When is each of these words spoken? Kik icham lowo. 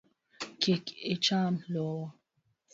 Kik 0.61 0.85
icham 1.13 1.53
lowo. 1.73 2.05